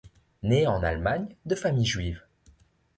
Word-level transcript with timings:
Né 0.41 0.65
en 0.65 0.81
Allemagne, 0.81 1.27
de 1.45 1.53
famille 1.53 1.85
juive. 1.85 2.23